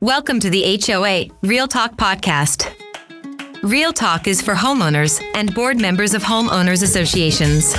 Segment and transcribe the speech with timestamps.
[0.00, 2.72] Welcome to the HOA Real Talk Podcast.
[3.64, 7.74] Real Talk is for homeowners and board members of homeowners associations.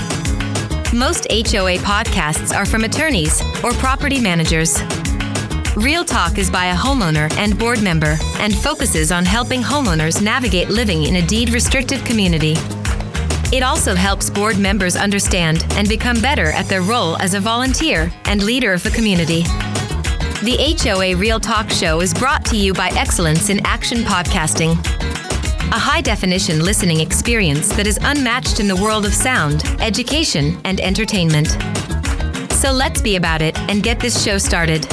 [0.94, 4.82] Most HOA podcasts are from attorneys or property managers.
[5.78, 10.68] Real Talk is by a homeowner and board member and focuses on helping homeowners navigate
[10.68, 12.56] living in a deed restricted community.
[13.56, 18.12] It also helps board members understand and become better at their role as a volunteer
[18.26, 19.46] and leader of the community.
[20.42, 25.78] The HOA Real Talk Show is brought to you by Excellence in Action Podcasting, a
[25.78, 31.50] high definition listening experience that is unmatched in the world of sound, education, and entertainment.
[32.54, 34.84] So let's be about it and get this show started.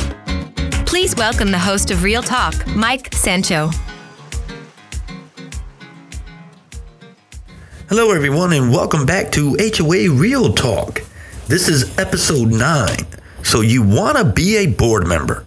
[0.84, 3.70] Please welcome the host of Real Talk, Mike Sancho.
[7.88, 11.02] Hello, everyone, and welcome back to HOA Real Talk.
[11.47, 13.06] This is episode nine.
[13.46, 15.46] So, you want to be a board member?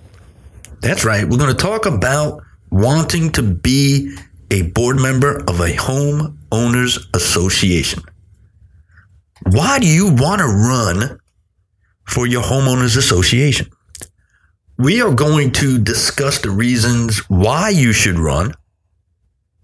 [0.79, 1.27] That's right.
[1.27, 2.41] We're going to talk about
[2.71, 4.15] wanting to be
[4.49, 8.01] a board member of a home owners association.
[9.43, 11.19] Why do you want to run
[12.05, 13.67] for your homeowners association?
[14.77, 18.53] We are going to discuss the reasons why you should run,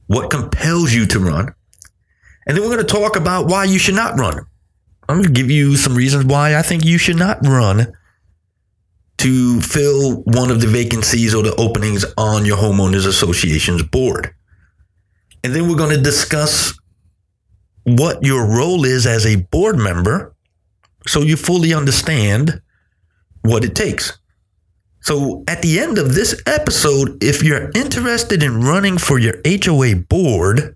[0.08, 1.56] what compels you to run,
[2.46, 4.46] and then we're going to talk about why you should not run.
[5.08, 7.94] I'm going to give you some reasons why I think you should not run
[9.18, 14.34] to fill one of the vacancies or the openings on your homeowners association's board.
[15.44, 16.78] And then we're going to discuss
[17.84, 20.36] what your role is as a board member
[21.08, 22.62] so you fully understand
[23.42, 24.18] what it takes.
[25.02, 29.98] So at the end of this episode, if you're interested in running for your HOA
[29.98, 30.76] board,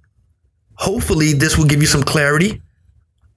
[0.76, 2.62] hopefully this will give you some clarity.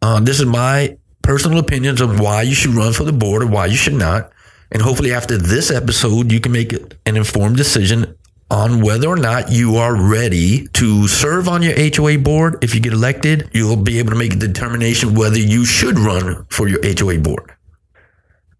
[0.03, 3.47] Uh, this is my personal opinions of why you should run for the board or
[3.47, 4.33] why you should not.
[4.73, 8.17] And hopefully, after this episode, you can make an informed decision
[8.51, 12.62] on whether or not you are ready to serve on your HOA board.
[12.65, 16.47] If you get elected, you'll be able to make a determination whether you should run
[16.50, 17.55] for your HOA board.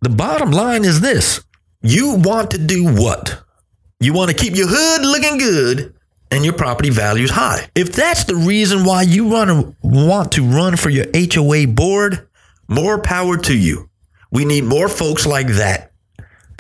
[0.03, 1.43] The bottom line is this
[1.81, 3.43] you want to do what?
[3.99, 5.95] You want to keep your hood looking good
[6.31, 7.69] and your property values high.
[7.75, 12.29] If that's the reason why you run, want to run for your HOA board,
[12.69, 13.89] more power to you.
[14.31, 15.92] We need more folks like that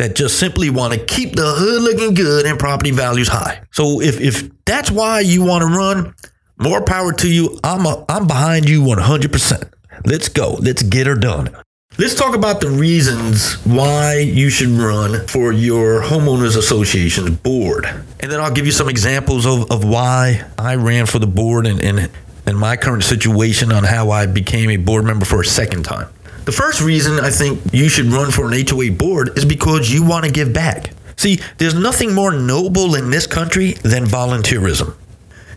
[0.02, 3.62] that just simply want to keep the hood looking good and property values high.
[3.70, 6.14] So if if that's why you want to run,
[6.58, 7.58] more power to you.
[7.62, 9.72] I'm a, I'm behind you 100%.
[10.04, 10.54] Let's go.
[10.54, 11.50] Let's get her done.
[11.98, 17.86] Let's talk about the reasons why you should run for your homeowners association's board.
[18.18, 21.66] And then I'll give you some examples of, of why I ran for the board
[21.66, 22.10] and, and,
[22.46, 26.08] and my current situation on how I became a board member for a second time.
[26.44, 30.04] The first reason I think you should run for an HOA board is because you
[30.04, 30.90] want to give back.
[31.16, 34.96] See, there's nothing more noble in this country than volunteerism.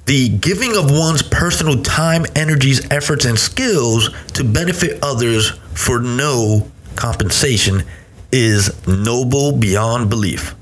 [0.05, 6.69] The giving of one's personal time, energies, efforts, and skills to benefit others for no
[6.95, 7.81] compensation
[8.31, 10.53] is noble beyond belief.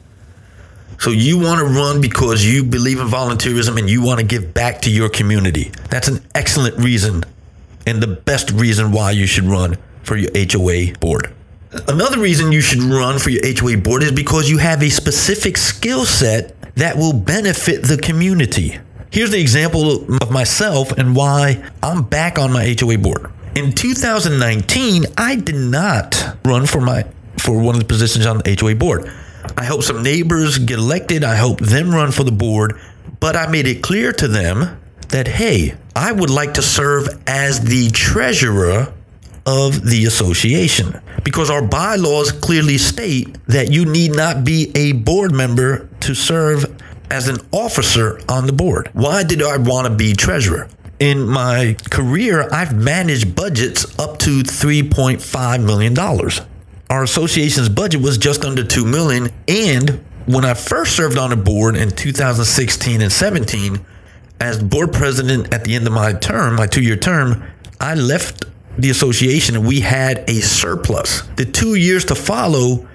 [0.99, 4.53] So you want to run because you believe in volunteerism and you want to give
[4.53, 5.73] back to your community.
[5.89, 7.25] That's an excellent reason
[7.85, 11.33] and the best reason why you should run for your HOA board.
[11.87, 15.57] Another reason you should run for your HOA board is because you have a specific
[15.57, 18.77] skill set that will benefit the community.
[19.09, 23.31] Here's the example of myself and why I'm back on my HOA board.
[23.55, 27.05] In 2019, I did not run for my
[27.37, 29.11] for one of the positions on the HOA board.
[29.57, 31.23] I helped some neighbors get elected.
[31.23, 32.79] I helped them run for the board,
[33.19, 37.59] but I made it clear to them that hey, I would like to serve as
[37.61, 38.93] the treasurer
[39.45, 45.33] of the association because our bylaws clearly state that you need not be a board
[45.33, 46.79] member to serve
[47.11, 48.89] as an officer on the board.
[48.93, 50.69] Why did I want to be treasurer?
[50.99, 55.97] In my career, I've managed budgets up to $3.5 million.
[56.89, 61.35] Our association's budget was just under 2 million and when I first served on the
[61.35, 63.85] board in 2016 and 17
[64.39, 67.43] as board president at the end of my term, my 2-year term,
[67.79, 68.45] I left
[68.77, 71.21] the association we had a surplus.
[71.37, 72.87] The two years to follow,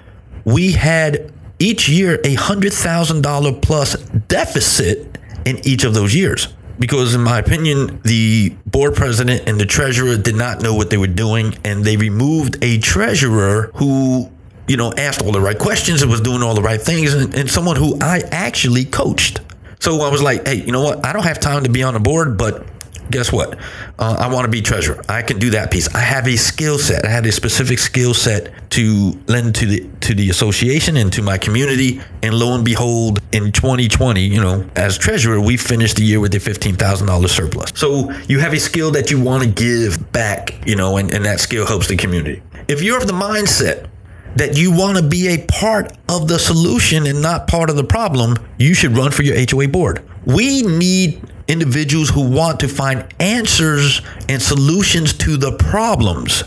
[0.45, 3.95] we had each year a hundred thousand dollar plus
[4.27, 6.47] deficit in each of those years.
[6.79, 10.97] Because in my opinion, the board president and the treasurer did not know what they
[10.97, 14.31] were doing, and they removed a treasurer who,
[14.67, 17.35] you know, asked all the right questions and was doing all the right things, and,
[17.35, 19.41] and someone who I actually coached.
[19.81, 21.05] So I was like, hey, you know what?
[21.05, 22.65] I don't have time to be on the board, but
[23.11, 23.57] guess what?
[23.97, 25.01] Uh, I want to be treasurer.
[25.09, 25.93] I can do that piece.
[25.93, 27.05] I have a skill set.
[27.05, 31.21] I have a specific skill set to lend to the to the association and to
[31.21, 32.01] my community.
[32.23, 36.33] And lo and behold, in 2020, you know, as treasurer, we finished the year with
[36.35, 37.71] a fifteen thousand dollars surplus.
[37.75, 41.25] So you have a skill that you want to give back, you know, and, and
[41.25, 42.41] that skill helps the community.
[42.67, 43.87] If you're of the mindset
[44.35, 47.83] that you want to be a part of the solution and not part of the
[47.83, 50.07] problem, you should run for your HOA board.
[50.25, 56.43] We need individuals who want to find answers and solutions to the problems,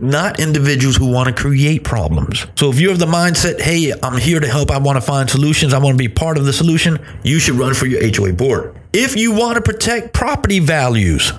[0.00, 2.46] not individuals who want to create problems.
[2.56, 5.28] So if you have the mindset, hey, I'm here to help, I want to find
[5.28, 8.32] solutions, I want to be part of the solution, you should run for your HOA
[8.32, 8.78] board.
[8.92, 11.32] If you want to protect property values,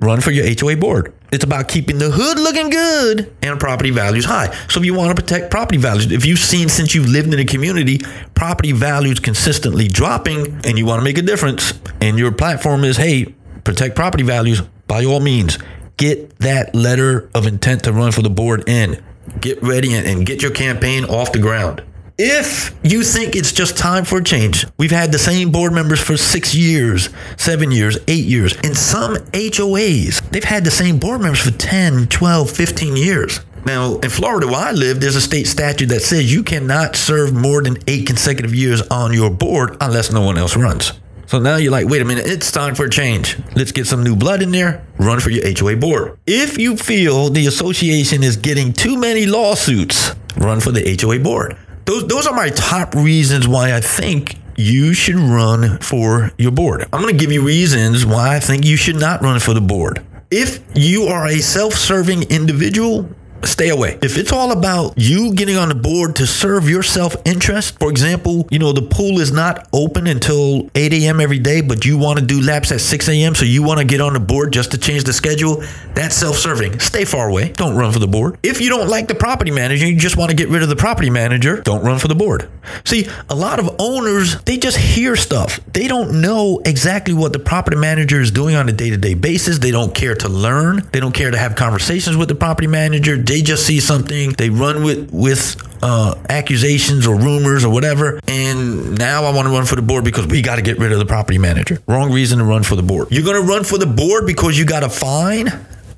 [0.00, 1.12] run for your HOA board.
[1.34, 4.54] It's about keeping the hood looking good and property values high.
[4.68, 7.40] So if you want to protect property values, if you've seen since you've lived in
[7.40, 7.98] a community,
[8.34, 12.98] property values consistently dropping and you want to make a difference and your platform is,
[12.98, 13.34] hey,
[13.64, 15.58] protect property values, by all means,
[15.96, 19.02] get that letter of intent to run for the board in.
[19.40, 21.82] Get ready and get your campaign off the ground.
[22.16, 26.00] If you think it's just time for a change, we've had the same board members
[26.00, 28.54] for six years, seven years, eight years.
[28.60, 33.40] In some HOAs, they've had the same board members for 10, 12, 15 years.
[33.66, 37.34] Now, in Florida, where I live, there's a state statute that says you cannot serve
[37.34, 40.92] more than eight consecutive years on your board unless no one else runs.
[41.26, 43.36] So now you're like, wait a minute, it's time for a change.
[43.56, 46.16] Let's get some new blood in there, run for your HOA board.
[46.26, 51.56] If you feel the association is getting too many lawsuits, run for the HOA board.
[51.84, 56.86] Those those are my top reasons why I think you should run for your board.
[56.92, 59.60] I'm going to give you reasons why I think you should not run for the
[59.60, 60.04] board.
[60.30, 63.08] If you are a self-serving individual,
[63.48, 63.98] stay away.
[64.02, 67.90] If it's all about you getting on the board to serve your self interest, for
[67.90, 71.20] example, you know, the pool is not open until 8 a.m.
[71.20, 73.84] every day, but you want to do laps at 6 a.m., so you want to
[73.84, 75.62] get on the board just to change the schedule,
[75.94, 76.80] that's self serving.
[76.80, 77.52] Stay far away.
[77.52, 78.38] Don't run for the board.
[78.42, 80.76] If you don't like the property manager, you just want to get rid of the
[80.76, 82.48] property manager, don't run for the board.
[82.84, 85.60] See, a lot of owners, they just hear stuff.
[85.72, 89.14] They don't know exactly what the property manager is doing on a day to day
[89.14, 89.58] basis.
[89.58, 90.88] They don't care to learn.
[90.92, 93.16] They don't care to have conversations with the property manager.
[93.34, 98.96] They just see something, they run with with uh, accusations or rumors or whatever, and
[98.96, 101.00] now I want to run for the board because we got to get rid of
[101.00, 101.80] the property manager.
[101.88, 103.08] Wrong reason to run for the board.
[103.10, 105.48] You're going to run for the board because you got a fine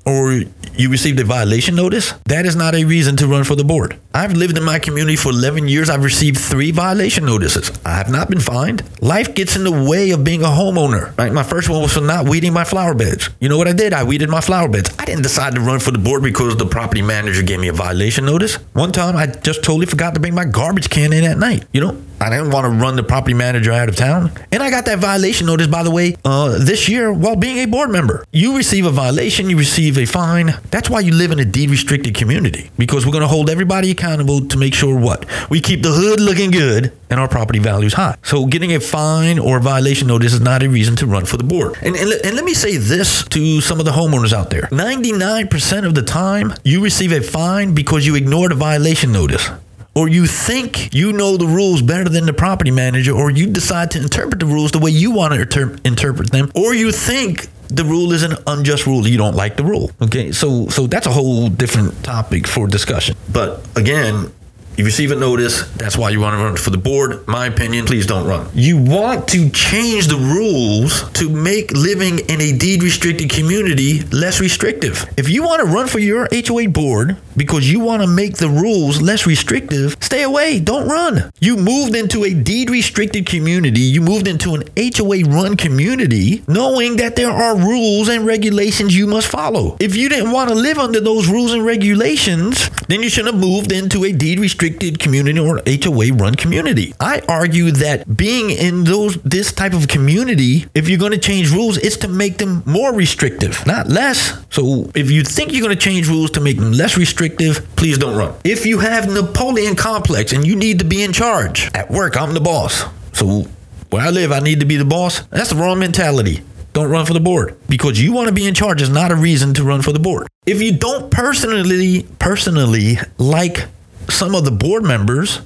[0.07, 0.41] or
[0.77, 3.99] you received a violation notice, that is not a reason to run for the board.
[4.13, 5.89] I've lived in my community for 11 years.
[5.89, 7.71] I've received three violation notices.
[7.85, 8.83] I have not been fined.
[9.01, 11.15] Life gets in the way of being a homeowner.
[11.17, 11.31] Right?
[11.31, 13.29] My first one was for not weeding my flower beds.
[13.39, 13.93] You know what I did?
[13.93, 14.89] I weeded my flower beds.
[14.97, 17.73] I didn't decide to run for the board because the property manager gave me a
[17.73, 18.55] violation notice.
[18.73, 21.65] One time, I just totally forgot to bring my garbage can in at night.
[21.73, 24.31] You know, I didn't want to run the property manager out of town.
[24.51, 27.65] And I got that violation notice, by the way, uh, this year while being a
[27.65, 28.25] board member.
[28.31, 30.53] You receive a violation, you receive a fine.
[30.71, 33.91] That's why you live in a deed restricted community because we're going to hold everybody
[33.91, 35.25] accountable to make sure what?
[35.49, 38.15] We keep the hood looking good and our property values high.
[38.23, 41.37] So getting a fine or a violation notice is not a reason to run for
[41.37, 41.77] the board.
[41.81, 45.85] And, and, and let me say this to some of the homeowners out there 99%
[45.85, 49.49] of the time, you receive a fine because you ignored a violation notice
[49.97, 53.89] or you think you know the rules better than the property manager, or you decide
[53.91, 57.47] to interpret the rules the way you want to inter- interpret them, or you think
[57.69, 59.07] the rule is an unjust rule.
[59.07, 59.89] You don't like the rule.
[59.99, 63.15] Okay, so so that's a whole different topic for discussion.
[63.33, 64.31] But again,
[64.77, 65.67] you receive a notice.
[65.71, 67.27] That's why you want to run for the board.
[67.27, 68.47] My opinion, please don't run.
[68.53, 74.39] You want to change the rules to make living in a deed restricted community less
[74.39, 75.11] restrictive.
[75.17, 78.49] If you want to run for your HOA board because you want to make the
[78.49, 80.59] rules less restrictive, stay away.
[80.59, 81.31] Don't run.
[81.39, 83.81] You moved into a deed restricted community.
[83.81, 89.07] You moved into an HOA run community knowing that there are rules and regulations you
[89.07, 89.75] must follow.
[89.79, 93.43] If you didn't want to live under those rules and regulations, then you shouldn't have
[93.43, 96.93] moved into a deed restricted restricted community or HOA run community.
[96.99, 101.51] I argue that being in those this type of community, if you're going to change
[101.51, 104.37] rules, it's to make them more restrictive, not less.
[104.49, 107.97] So if you think you're going to change rules to make them less restrictive, please
[107.97, 108.33] don't run.
[108.43, 112.33] If you have Napoleon complex and you need to be in charge at work, I'm
[112.33, 112.83] the boss.
[113.13, 113.45] So
[113.89, 115.21] where I live, I need to be the boss.
[115.27, 116.41] That's the wrong mentality
[116.73, 119.15] don't run for the board because you want to be in charge is not a
[119.15, 120.27] reason to run for the board.
[120.45, 123.65] If you don't personally personally like
[124.09, 125.41] some of the board members,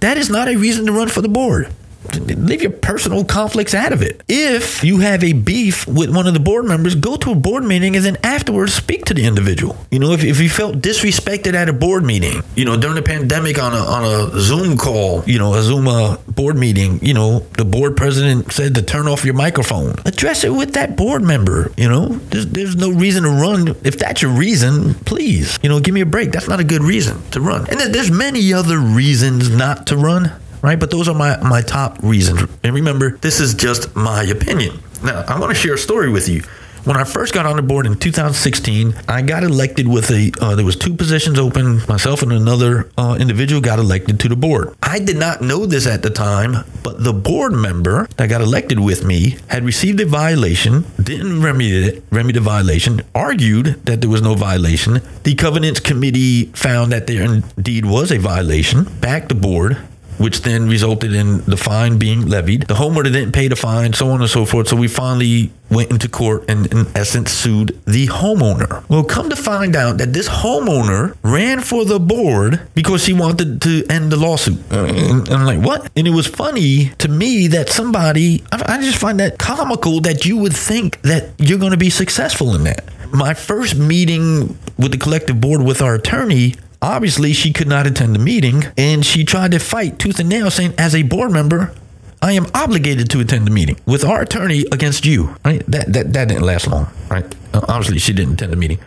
[0.00, 1.72] that is not a reason to run for the board.
[2.12, 4.22] Leave your personal conflicts out of it.
[4.28, 7.64] If you have a beef with one of the board members, go to a board
[7.64, 9.76] meeting and then afterwards speak to the individual.
[9.90, 13.02] You know, if, if you felt disrespected at a board meeting, you know, during the
[13.02, 17.14] pandemic on a, on a Zoom call, you know, a Zoom uh, board meeting, you
[17.14, 19.94] know, the board president said to turn off your microphone.
[20.04, 22.08] Address it with that board member, you know.
[22.08, 23.68] There's, there's no reason to run.
[23.84, 26.32] If that's your reason, please, you know, give me a break.
[26.32, 27.66] That's not a good reason to run.
[27.70, 30.32] And there's many other reasons not to run
[30.64, 30.80] right?
[30.80, 32.50] But those are my, my top reasons.
[32.62, 34.80] And remember, this is just my opinion.
[35.02, 36.42] Now, I want to share a story with you.
[36.84, 40.30] When I first got on the board in 2016, I got elected with a.
[40.38, 41.80] Uh, there was two positions open.
[41.88, 44.74] Myself and another uh, individual got elected to the board.
[44.82, 48.80] I did not know this at the time, but the board member that got elected
[48.80, 54.10] with me had received a violation, didn't remedy it, remedy the violation, argued that there
[54.10, 55.00] was no violation.
[55.22, 59.78] The covenants committee found that there indeed was a violation, backed the board,
[60.18, 62.62] which then resulted in the fine being levied.
[62.62, 64.68] The homeowner didn't pay the fine, so on and so forth.
[64.68, 68.88] So we finally went into court and, in essence, sued the homeowner.
[68.88, 73.60] Well, come to find out that this homeowner ran for the board because she wanted
[73.62, 74.60] to end the lawsuit.
[74.70, 75.90] Uh, and I'm like, what?
[75.96, 80.36] And it was funny to me that somebody, I just find that comical that you
[80.36, 82.84] would think that you're going to be successful in that.
[83.12, 86.54] My first meeting with the collective board with our attorney,
[86.84, 90.50] Obviously, she could not attend the meeting, and she tried to fight tooth and nail,
[90.50, 91.74] saying, as a board member,
[92.20, 95.34] I am obligated to attend the meeting with our attorney against you.
[95.46, 95.64] Right?
[95.66, 96.88] That that that didn't last long.
[97.10, 97.24] Right?
[97.54, 98.80] Uh, obviously, she didn't attend the meeting.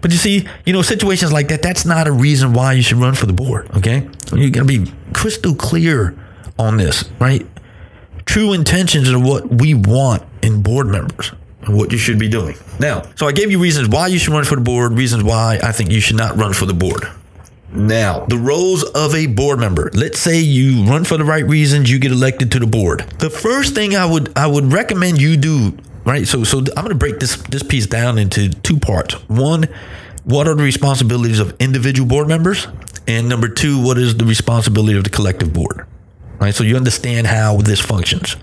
[0.00, 2.98] But you see, you know, situations like that, that's not a reason why you should
[2.98, 3.68] run for the board.
[3.76, 6.16] Okay, you got to be crystal clear
[6.56, 7.44] on this, right?
[8.26, 11.32] True intentions are what we want in board members
[11.68, 12.56] what you should be doing.
[12.78, 15.58] Now, so I gave you reasons why you should run for the board, reasons why
[15.62, 17.06] I think you should not run for the board.
[17.70, 19.90] Now, the roles of a board member.
[19.92, 23.00] Let's say you run for the right reasons, you get elected to the board.
[23.18, 26.26] The first thing I would I would recommend you do, right?
[26.26, 29.14] So so I'm going to break this this piece down into two parts.
[29.28, 29.68] One,
[30.24, 32.66] what are the responsibilities of individual board members?
[33.06, 35.86] And number 2, what is the responsibility of the collective board?
[36.38, 36.54] Right?
[36.54, 38.36] So you understand how this functions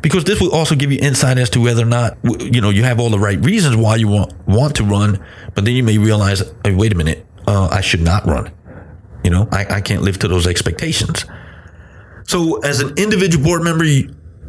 [0.00, 2.84] because this will also give you insight as to whether or not you know you
[2.84, 5.24] have all the right reasons why you want want to run,
[5.54, 8.50] but then you may realize, hey, wait a minute, uh, I should not run.
[9.24, 11.24] You know, I, I can't live to those expectations.
[12.24, 13.84] So, as an individual board member,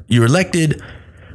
[0.08, 0.82] you're elected.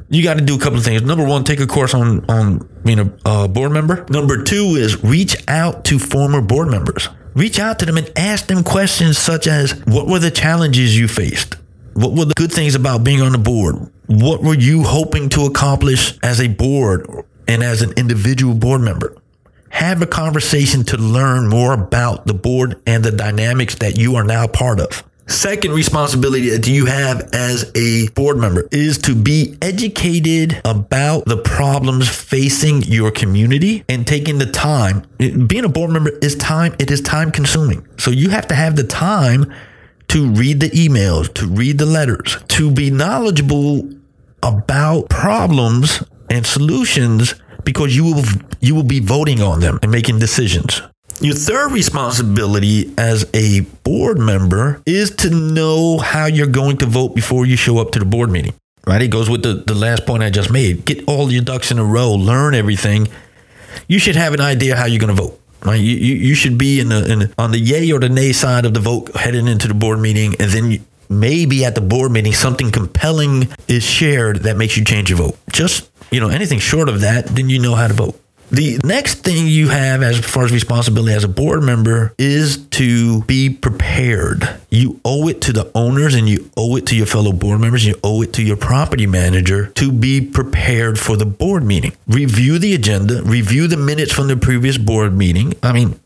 [0.09, 1.03] You got to do a couple of things.
[1.03, 4.05] Number one, take a course on on being a uh, board member.
[4.09, 7.09] Number two is reach out to former board members.
[7.35, 11.07] Reach out to them and ask them questions such as, "What were the challenges you
[11.07, 11.55] faced?
[11.99, 13.91] What were the good things about being on the board?
[14.07, 17.05] What were you hoping to accomplish as a board
[17.45, 19.17] and as an individual board member?
[19.71, 24.23] Have a conversation to learn more about the board and the dynamics that you are
[24.23, 25.03] now part of.
[25.27, 31.37] Second responsibility that you have as a board member is to be educated about the
[31.37, 35.05] problems facing your community and taking the time.
[35.17, 37.85] Being a board member is time, it is time consuming.
[37.97, 39.53] So you have to have the time
[40.09, 43.89] to read the emails, to read the letters, to be knowledgeable
[44.43, 48.23] about problems and solutions because you will
[48.59, 50.81] you will be voting on them and making decisions.
[51.21, 57.13] Your third responsibility as a board member is to know how you're going to vote
[57.13, 58.53] before you show up to the board meeting.
[58.87, 59.01] Right?
[59.01, 60.85] It goes with the, the last point I just made.
[60.85, 63.09] Get all your ducks in a row, learn everything.
[63.87, 65.38] You should have an idea how you're going to vote.
[65.63, 65.79] Right?
[65.79, 68.65] You, you, you should be in the, in on the yay or the nay side
[68.65, 72.11] of the vote heading into the board meeting, and then you, maybe at the board
[72.11, 75.37] meeting something compelling is shared that makes you change your vote.
[75.51, 78.19] Just you know anything short of that, then you know how to vote.
[78.51, 83.21] The next thing you have as far as responsibility as a board member is to
[83.23, 84.49] be prepared.
[84.69, 87.85] You owe it to the owners and you owe it to your fellow board members,
[87.85, 91.93] and you owe it to your property manager to be prepared for the board meeting.
[92.07, 95.53] Review the agenda, review the minutes from the previous board meeting.
[95.61, 95.99] I mean,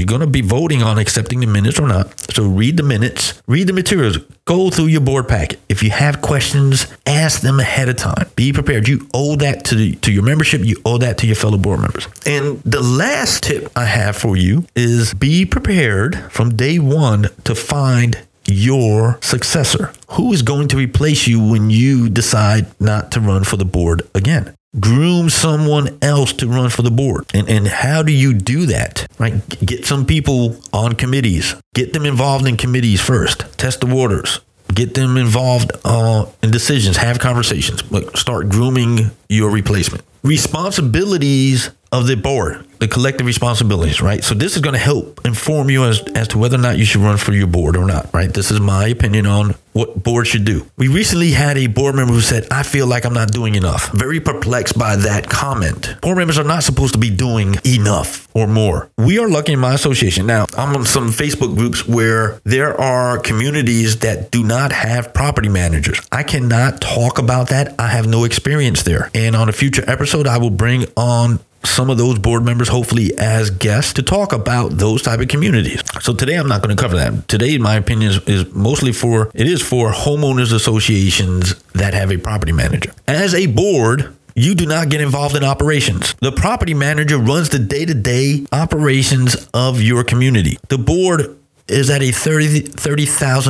[0.00, 2.18] you're going to be voting on accepting the minutes or not.
[2.32, 4.16] So read the minutes, read the materials,
[4.46, 5.60] go through your board packet.
[5.68, 8.30] If you have questions, ask them ahead of time.
[8.34, 8.88] Be prepared.
[8.88, 10.62] You owe that to the, to your membership.
[10.64, 12.08] You owe that to your fellow board members.
[12.24, 17.54] And the last tip I have for you is be prepared from day one to
[17.54, 19.92] find your successor.
[20.12, 24.08] Who is going to replace you when you decide not to run for the board
[24.14, 24.54] again?
[24.78, 27.26] Groom someone else to run for the board.
[27.34, 29.06] And, and how do you do that?
[29.18, 29.46] Right?
[29.60, 31.56] Get some people on committees.
[31.74, 33.46] Get them involved in committees first.
[33.58, 34.40] Test the waters.
[34.72, 36.96] Get them involved uh, in decisions.
[36.98, 37.82] Have conversations.
[37.82, 40.04] But start grooming your replacement.
[40.22, 44.22] Responsibilities of the board, the collective responsibilities, right?
[44.22, 46.84] So this is going to help inform you as, as to whether or not you
[46.84, 48.32] should run for your board or not, right?
[48.32, 50.66] This is my opinion on what board should do.
[50.76, 53.90] We recently had a board member who said, I feel like I'm not doing enough.
[53.92, 55.96] Very perplexed by that comment.
[56.00, 58.90] Board members are not supposed to be doing enough or more.
[58.96, 60.26] We are lucky in my association.
[60.26, 65.48] Now, I'm on some Facebook groups where there are communities that do not have property
[65.48, 66.00] managers.
[66.12, 67.74] I cannot talk about that.
[67.78, 69.10] I have no experience there.
[69.14, 73.10] And on a future episode, I will bring on some of those board members hopefully
[73.18, 76.80] as guests to talk about those type of communities so today i'm not going to
[76.80, 81.94] cover that today my opinion is, is, mostly for it is for homeowners associations that
[81.94, 86.14] have a property manager as a board you do not get involved in operations.
[86.20, 90.56] The property manager runs the day to day operations of your community.
[90.68, 91.36] The board
[91.68, 93.06] is at a 30,000 30,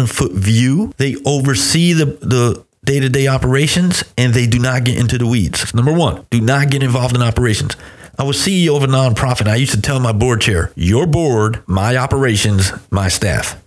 [0.07, 0.93] foot view.
[0.97, 5.27] They oversee the, the day to day operations and they do not get into the
[5.27, 5.73] weeds.
[5.75, 7.77] Number one, do not get involved in operations.
[8.21, 9.49] I was CEO of a nonprofit.
[9.49, 13.59] I used to tell my board chair, your board, my operations, my staff.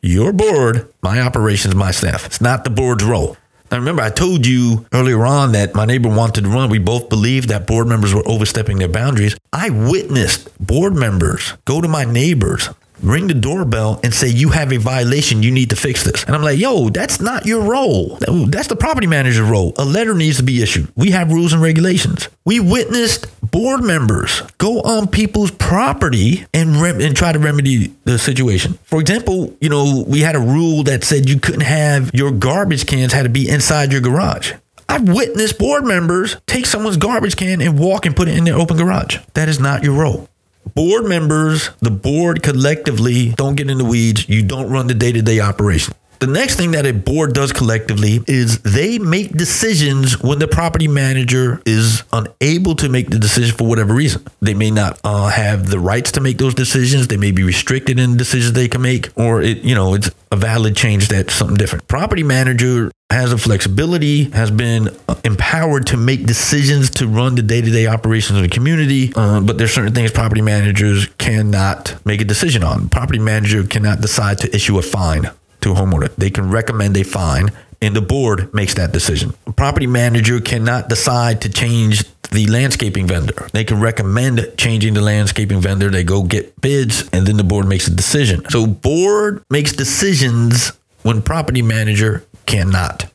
[0.00, 2.24] Your board, my operations, my staff.
[2.24, 3.36] It's not the board's role.
[3.68, 6.70] Now, remember, I told you earlier on that my neighbor wanted to run.
[6.70, 9.36] We both believed that board members were overstepping their boundaries.
[9.52, 12.68] I witnessed board members go to my neighbors
[13.02, 15.42] ring the doorbell and say you have a violation.
[15.42, 16.24] You need to fix this.
[16.24, 18.16] And i'm like yo that's not your role.
[18.20, 19.74] That's the property manager's role.
[19.78, 20.88] A letter needs to be issued.
[20.96, 22.28] We have rules and regulations.
[22.44, 28.18] We witnessed board members go on people's property and rem- and try to remedy the
[28.18, 28.78] situation.
[28.84, 32.86] For example you know we had a rule that said you couldn't have your garbage
[32.86, 34.52] cans had to be inside your garage.
[34.88, 38.54] I've witnessed board members take someone's garbage can and walk and put it in their
[38.54, 39.18] open garage.
[39.34, 40.28] That is not your role
[40.74, 44.28] board members, the board collectively don't get in the weeds.
[44.28, 45.94] You don't run the day to day operation.
[46.18, 50.88] The next thing that a board does collectively is they make decisions when the property
[50.88, 54.24] manager is unable to make the decision for whatever reason.
[54.40, 57.08] They may not uh, have the rights to make those decisions.
[57.08, 60.36] They may be restricted in decisions they can make, or it, you know, it's a
[60.36, 61.86] valid change that's something different.
[61.86, 67.42] Property manager has the flexibility, has been uh, empowered to make decisions to run the
[67.42, 69.12] day to day operations of the community.
[69.14, 72.88] Uh, but there's certain things property managers cannot make a decision on.
[72.88, 76.14] Property manager cannot decide to issue a fine to a homeowner.
[76.16, 79.34] They can recommend a fine and the board makes that decision.
[79.46, 83.48] A property manager cannot decide to change the landscaping vendor.
[83.52, 85.90] They can recommend changing the landscaping vendor.
[85.90, 88.48] They go get bids and then the board makes a decision.
[88.50, 90.72] So board makes decisions
[91.02, 93.12] when property manager cannot.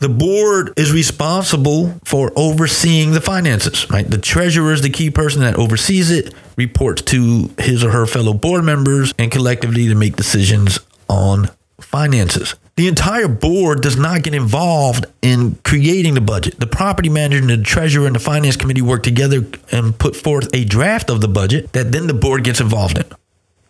[0.00, 4.08] The board is responsible for overseeing the finances, right?
[4.08, 8.32] The treasurer is the key person that oversees it, reports to his or her fellow
[8.32, 10.78] board members, and collectively to make decisions
[11.08, 11.48] on
[11.80, 12.54] finances.
[12.76, 16.60] The entire board does not get involved in creating the budget.
[16.60, 20.48] The property manager and the treasurer and the finance committee work together and put forth
[20.54, 23.04] a draft of the budget that then the board gets involved in.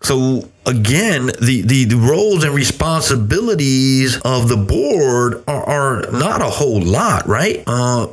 [0.03, 6.49] So again, the, the, the, roles and responsibilities of the board are, are not a
[6.49, 7.63] whole lot, right?
[7.67, 8.09] Uh,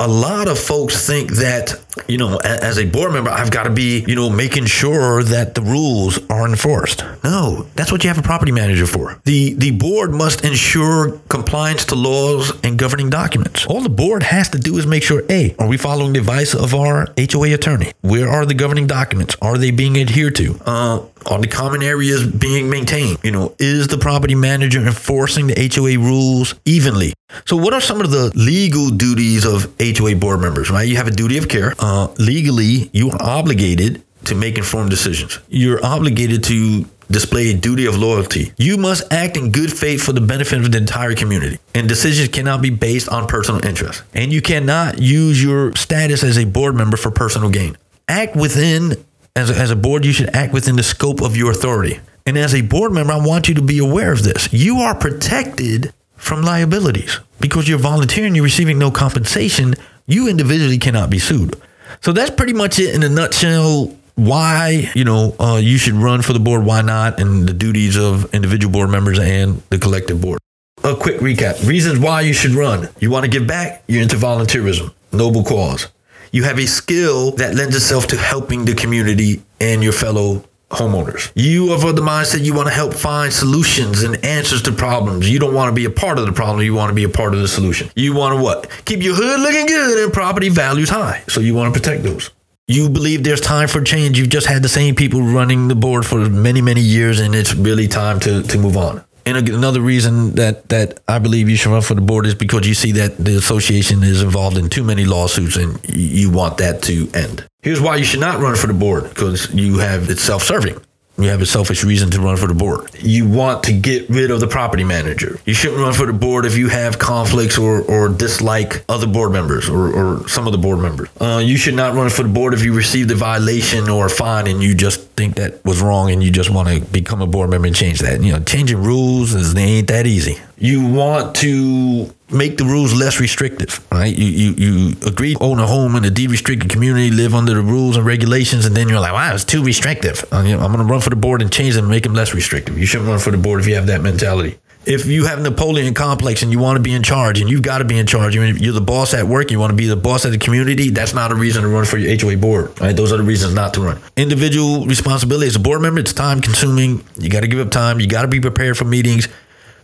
[0.00, 3.70] a lot of folks think that, you know, as a board member, I've got to
[3.70, 7.04] be, you know, making sure that the rules are enforced.
[7.22, 9.20] No, that's what you have a property manager for.
[9.24, 13.66] The the board must ensure compliance to laws and governing documents.
[13.66, 16.54] All the board has to do is make sure, A, are we following the advice
[16.54, 17.92] of our HOA attorney?
[18.00, 19.36] Where are the governing documents?
[19.42, 20.58] Are they being adhered to?
[20.64, 23.18] Uh, are the common areas being maintained?
[23.22, 27.12] You know, is the property manager enforcing the HOA rules evenly?
[27.46, 30.70] So, what are some of the legal duties of HOA board members?
[30.70, 31.74] Right, you have a duty of care.
[31.78, 35.38] Uh, legally, you are obligated to make informed decisions.
[35.48, 38.52] You're obligated to display a duty of loyalty.
[38.56, 42.28] You must act in good faith for the benefit of the entire community, and decisions
[42.28, 44.02] cannot be based on personal interest.
[44.14, 47.76] And you cannot use your status as a board member for personal gain.
[48.06, 49.04] Act within
[49.36, 52.00] as a, as a board, you should act within the scope of your authority.
[52.26, 54.52] And as a board member, I want you to be aware of this.
[54.52, 59.74] You are protected from liabilities because you're volunteering, you're receiving no compensation.
[60.06, 61.56] You individually cannot be sued.
[62.02, 63.96] So that's pretty much it in a nutshell.
[64.16, 67.96] Why you know uh, you should run for the board, why not, and the duties
[67.96, 70.40] of individual board members and the collective board.
[70.84, 72.88] A quick recap: reasons why you should run.
[73.00, 73.82] You want to give back.
[73.86, 75.88] You're into volunteerism, noble cause.
[76.32, 81.30] You have a skill that lends itself to helping the community and your fellow homeowners.
[81.34, 85.28] You are of the mindset you want to help find solutions and answers to problems.
[85.28, 86.64] You don't want to be a part of the problem.
[86.64, 87.90] You want to be a part of the solution.
[87.94, 88.70] You want to what?
[88.84, 91.24] Keep your hood looking good and property values high.
[91.28, 92.30] So you want to protect those.
[92.66, 94.16] You believe there's time for change.
[94.16, 97.52] You've just had the same people running the board for many, many years, and it's
[97.52, 99.04] really time to, to move on.
[99.30, 102.66] And another reason that, that I believe you should run for the board is because
[102.66, 106.82] you see that the association is involved in too many lawsuits and you want that
[106.84, 107.46] to end.
[107.62, 110.80] Here's why you should not run for the board because you have it's self serving.
[111.22, 112.90] You have a selfish reason to run for the board.
[113.00, 115.38] You want to get rid of the property manager.
[115.44, 119.32] You shouldn't run for the board if you have conflicts or, or dislike other board
[119.32, 121.08] members or, or some of the board members.
[121.20, 124.10] Uh, you should not run for the board if you received a violation or a
[124.10, 127.26] fine and you just think that was wrong and you just want to become a
[127.26, 128.22] board member and change that.
[128.22, 130.38] You know, changing rules is ain't that easy.
[130.58, 134.16] You want to make the rules less restrictive, right?
[134.16, 137.54] You you, you agree to own a home in a deed restricted community, live under
[137.54, 140.24] the rules and regulations, and then you're like, wow, it's too restrictive.
[140.32, 142.04] Uh, you know, I'm going to run for the board and change them, and make
[142.04, 142.78] them less restrictive.
[142.78, 144.58] You shouldn't run for the board if you have that mentality.
[144.86, 147.78] If you have Napoleon complex and you want to be in charge, and you've got
[147.78, 149.96] to be in charge, you're, you're the boss at work, you want to be the
[149.96, 152.80] boss at the community, that's not a reason to run for your HOA board.
[152.80, 152.96] Right?
[152.96, 154.00] Those are the reasons not to run.
[154.16, 157.04] Individual responsibility as a board member, it's time consuming.
[157.18, 158.00] You got to give up time.
[158.00, 159.28] You got to be prepared for meetings.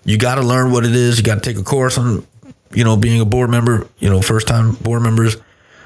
[0.06, 1.18] You got to learn what it is.
[1.18, 2.26] You got to take a course on
[2.72, 5.36] you know, being a board member, you know, first time board members,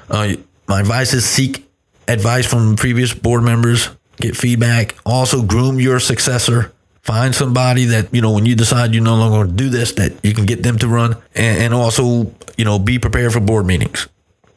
[0.09, 0.33] uh,
[0.67, 1.67] my advice is seek
[2.07, 4.95] advice from previous board members, get feedback.
[5.05, 6.71] Also, groom your successor.
[7.01, 10.33] Find somebody that, you know, when you decide you're no longer do this, that you
[10.33, 11.15] can get them to run.
[11.33, 14.07] And, and also, you know, be prepared for board meetings.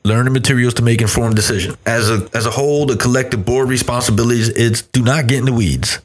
[0.05, 1.79] Learn the materials to make informed decisions.
[1.87, 5.53] As a, as a whole, the collective board responsibilities is do not get in the
[5.55, 6.01] weeds.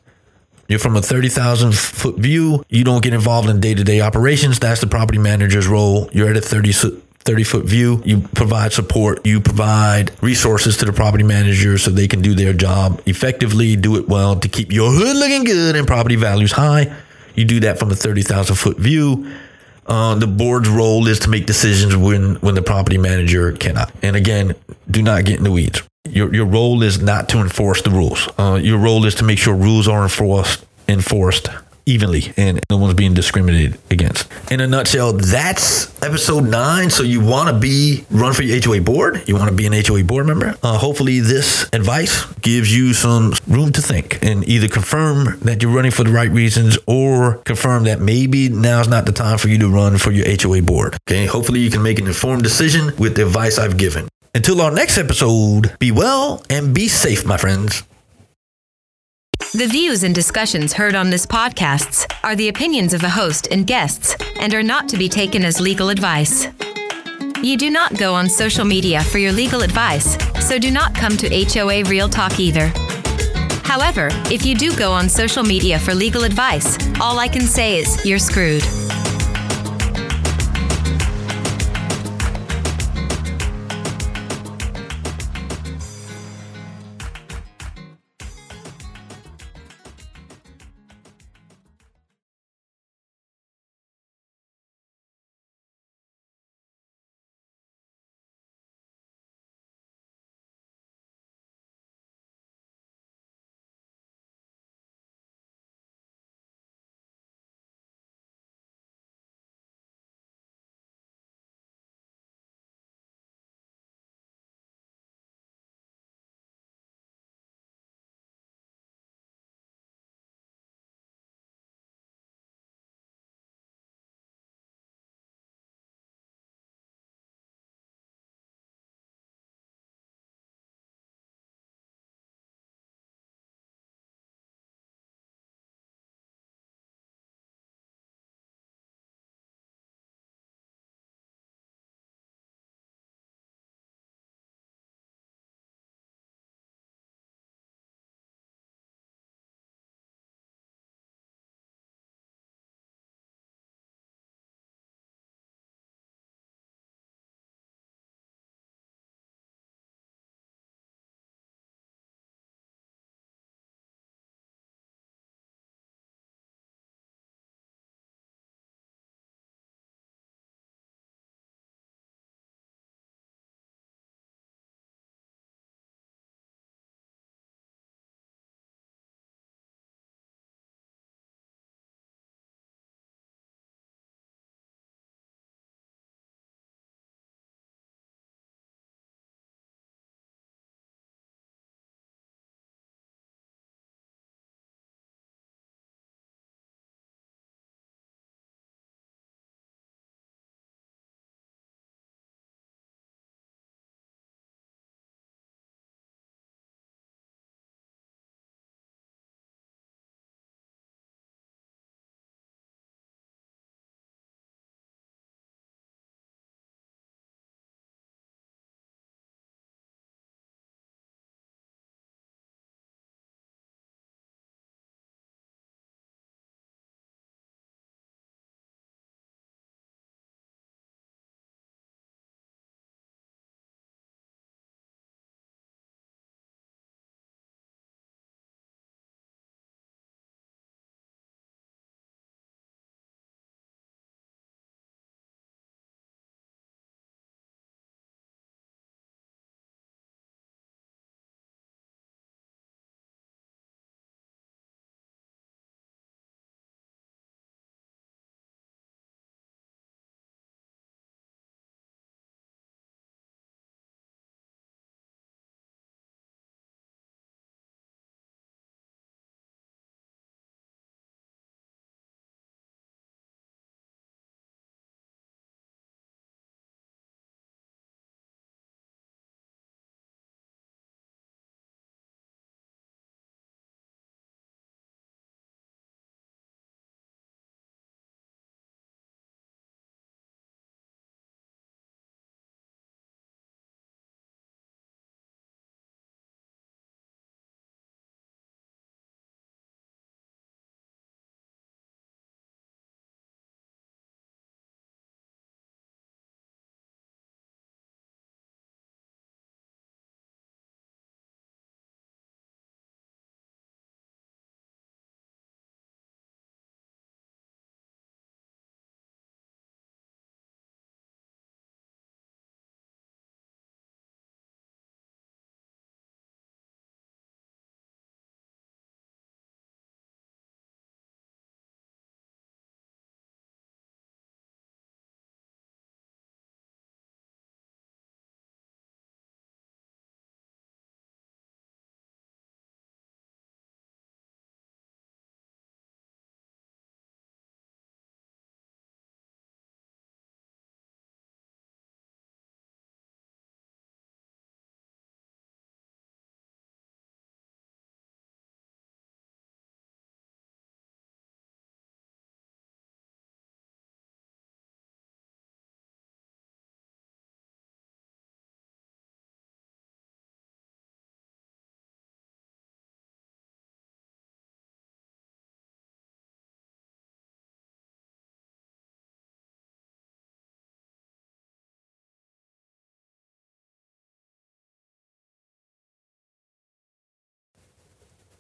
[0.70, 2.64] You're from a 30,000 foot view.
[2.70, 4.60] You don't get involved in day to day operations.
[4.60, 6.10] That's the property manager's role.
[6.14, 6.72] You're at a 30
[7.22, 8.04] 30 foot view.
[8.06, 9.26] You provide support.
[9.26, 13.98] You provide resources to the property manager so they can do their job effectively, do
[13.98, 16.96] it well to keep your hood looking good and property values high.
[17.34, 19.32] You do that from a 30,000 foot view.
[19.88, 23.92] Uh, the board's role is to make decisions when, when the property manager cannot.
[24.04, 24.54] And again,
[24.90, 28.28] do not get in the weeds your your role is not to enforce the rules.
[28.38, 31.50] Uh, your role is to make sure rules are enforced enforced
[31.86, 34.32] evenly and no one's being discriminated against.
[34.52, 36.92] In a nutshell, that's episode nine.
[36.92, 39.28] So you want to be run for your HOA board.
[39.28, 40.56] You want to be an HOA board member.
[40.62, 45.74] Uh, hopefully, this advice gives you some room to think and either confirm that you're
[45.74, 49.58] running for the right reasons or confirm that maybe now's not the time for you
[49.58, 50.98] to run for your HOA board.
[51.10, 51.26] Okay.
[51.26, 54.08] Hopefully, you can make an informed decision with the advice I've given.
[54.36, 57.84] Until our next episode, be well and be safe, my friends.
[59.54, 63.66] The views and discussions heard on this podcasts are the opinions of the host and
[63.66, 66.48] guests and are not to be taken as legal advice.
[67.42, 70.16] You do not go on social media for your legal advice,
[70.46, 72.68] so do not come to HOA Real Talk either.
[73.64, 77.80] However, if you do go on social media for legal advice, all I can say
[77.80, 78.64] is you're screwed.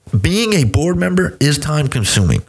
[0.10, 2.44] Being a board member is time consuming.